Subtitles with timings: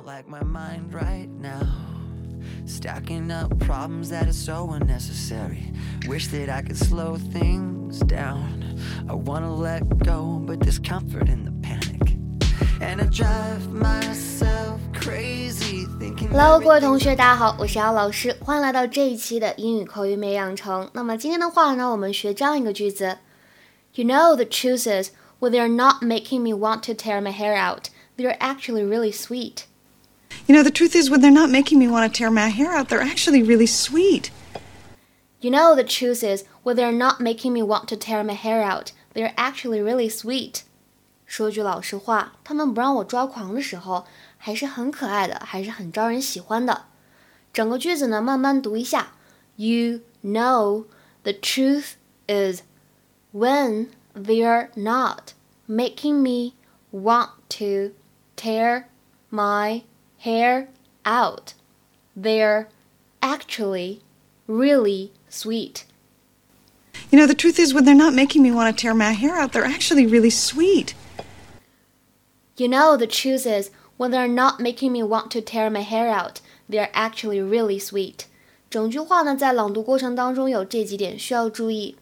[0.00, 1.66] don't like my mind right now.
[2.64, 5.72] Stacking up problems that are so unnecessary.
[6.06, 8.78] Wish that I could slow things down.
[9.08, 12.16] I wanna let go, but there's comfort in the panic.
[12.80, 16.30] And I drive myself crazy thinking.
[16.30, 20.88] Hello，各位同学，大家好，我是姚老师，欢迎来到这一期的英语口语美养成。
[20.92, 23.18] 那么今天的话呢，我们学这样一个句子：
[23.94, 25.10] You know the truth is,
[25.40, 29.64] when they're not making me want to tear my hair out, they're actually really sweet.
[30.46, 32.72] You know, the truth is, when they're not making me want to tear my hair
[32.72, 34.30] out, they're actually really sweet.
[35.40, 38.62] You know the truth is, when they're not making me want to tear my hair
[38.62, 40.62] out, they're actually really sweet.
[41.26, 44.06] 说句老实话，他们不让我抓狂的时候，
[44.38, 46.84] 还是很可爱的，还是很招人喜欢的。
[47.52, 49.12] 整个句子呢，慢慢读一下。
[49.56, 50.84] You know
[51.22, 51.94] the truth
[52.28, 52.62] is,
[53.32, 55.32] when they're not
[55.68, 56.54] making me
[56.92, 57.94] want to
[58.36, 58.84] tear
[59.30, 59.82] my
[60.20, 60.68] hair
[61.04, 61.54] out.
[62.14, 62.68] They're
[63.20, 64.00] actually
[64.46, 65.84] really sweet.
[67.10, 69.36] You know, the truth is, when they're not making me want to tear my hair
[69.36, 70.94] out, they're actually really sweet.
[72.56, 76.08] You know, the truth is, when they're not making me want to tear my hair
[76.08, 78.26] out, they're actually really sweet.
[78.68, 81.96] 整句话呢，在朗读过程当中有这几点需要注意。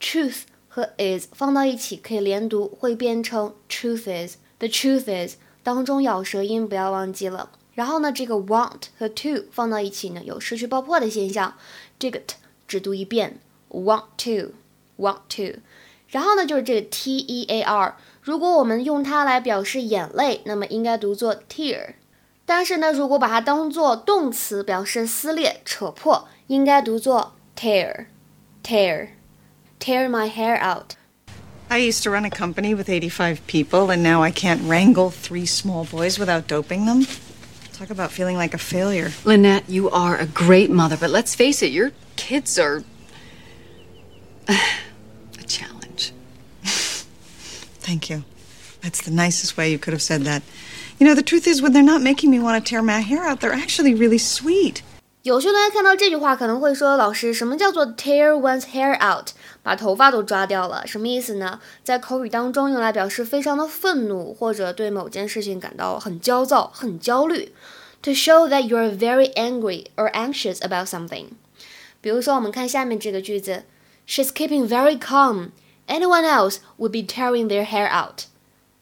[0.00, 7.49] Truth 和 is 放到一起可以连读，会变成 truth is。The truth is 当中咬舌音不要忘记了。
[7.73, 11.55] 然后呢，这个 want 和 to 放到一起呢，有失去爆破的现象。
[11.97, 12.35] 这个 t
[12.67, 13.39] 只读一遍
[13.69, 15.59] ，want to，want to。
[16.07, 21.95] 然后呢，就是这个 t e a r，如果我们用它来表示眼泪，那么应该读作 tear。
[22.45, 30.91] 但是呢，如果把它当做动词表示撕裂、扯破，应该读作 tear，tear，tear my hair out。
[31.69, 35.85] I used to run a company with 85 people, and now I can't wrangle three small
[35.85, 37.05] boys without doping them.
[37.73, 39.11] Talk about feeling like a failure.
[39.25, 42.83] Lynette, you are a great mother, but let's face it, your kids are
[44.47, 46.11] a challenge.
[46.63, 48.23] Thank you.
[48.81, 50.43] That's the nicest way you could have said that.
[50.99, 53.23] You know, the truth is, when they're not making me want to tear my hair
[53.23, 54.83] out, they're actually really sweet.
[55.23, 59.29] 有些同学看到这句话可能会说：“老师，什么叫做 tear one's hair out？
[59.61, 67.53] 把头发都抓掉了，什么意思呢？”在口语当中用来表示非常的愤怒，或者对某件事情感到很焦躁、很焦虑。
[68.01, 71.27] To show that you are very angry or anxious about something。
[72.01, 73.63] 比如说，我们看下面这个句子
[74.05, 75.51] ：She's keeping very calm.
[75.87, 78.25] Anyone else would be tearing their hair out.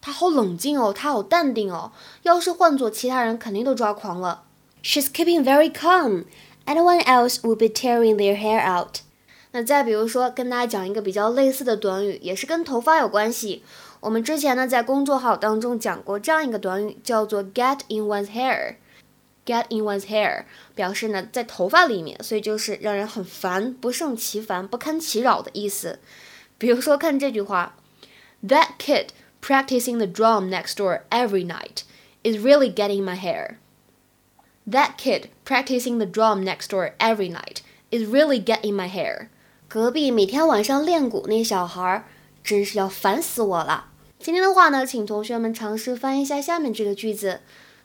[0.00, 1.92] 她好冷静哦，她好淡定哦。
[2.22, 4.44] 要是换做其他人，肯定都抓狂了。
[4.82, 6.24] She's keeping very calm.
[6.66, 9.00] Anyone else would be tearing their hair out.
[9.52, 13.64] 那再比如说，跟大家讲一个比较类似的短语，也是跟头发有关系。
[14.00, 18.76] 我们之前呢在公众号当中讲过这样一个短语，叫做 get in one's hair。
[19.44, 20.44] get in one's hair
[20.76, 25.98] 表示呢在头发里面，所以就是让人很烦、不胜其烦、不堪其扰的意思。
[26.56, 27.74] 比如说看这句话
[28.46, 29.08] ，That kid
[29.42, 31.82] practicing the drum next door every night
[32.22, 33.56] is really getting my hair.
[34.68, 39.28] That kid practicing the drum next door every night is really getting my hair.
[39.68, 42.04] 隔壁每天晚上练鼓那小孩儿，
[42.42, 43.86] 真是要烦死我了。
[44.18, 47.40] 今天的话呢，请同学们尝试翻译一下下面这个句子，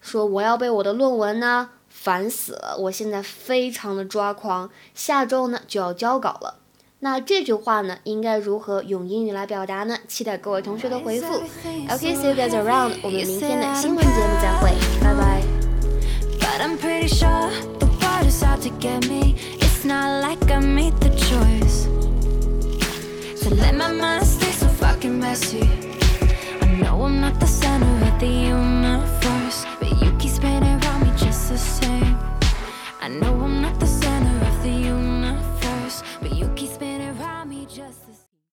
[0.00, 6.56] 说我要被我的论文呢烦死了，我现在非常的抓狂，下周呢就要交稿了。
[7.00, 9.98] 那这句话呢，应该如何用英语来表达呢？
[10.06, 11.34] 期待各位同学的回复。
[11.90, 12.92] OK，see you guys around。
[13.02, 14.70] 我们明天的新闻节目再会，
[15.02, 15.59] 拜拜。
[18.80, 19.34] To get me.
[19.60, 21.88] It's not like I made the choice.
[23.40, 25.68] So let my mind stay so fucking messy.
[26.60, 29.19] I know I'm not the center of the universe,